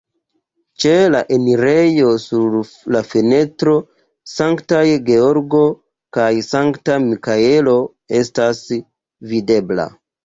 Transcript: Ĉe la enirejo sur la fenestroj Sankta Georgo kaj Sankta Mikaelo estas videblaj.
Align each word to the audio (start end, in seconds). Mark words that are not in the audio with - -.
Ĉe 0.83 0.93
la 1.15 1.19
enirejo 1.35 2.07
sur 2.23 2.55
la 2.95 3.01
fenestroj 3.11 3.75
Sankta 4.33 4.79
Georgo 5.11 5.63
kaj 6.19 6.31
Sankta 6.49 6.97
Mikaelo 7.07 7.79
estas 8.23 8.63
videblaj. 9.35 9.91